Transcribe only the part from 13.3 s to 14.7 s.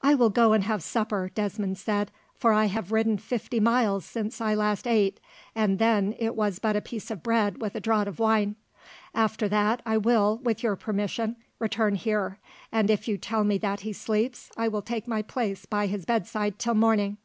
me that he sleeps,